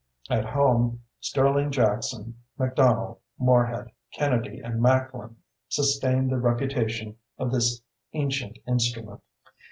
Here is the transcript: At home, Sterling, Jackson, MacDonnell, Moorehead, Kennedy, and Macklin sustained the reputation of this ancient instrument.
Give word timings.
At 0.31 0.45
home, 0.45 1.03
Sterling, 1.19 1.69
Jackson, 1.71 2.35
MacDonnell, 2.57 3.19
Moorehead, 3.37 3.91
Kennedy, 4.11 4.57
and 4.59 4.81
Macklin 4.81 5.35
sustained 5.69 6.31
the 6.31 6.39
reputation 6.39 7.17
of 7.37 7.51
this 7.51 7.83
ancient 8.13 8.57
instrument. 8.67 9.21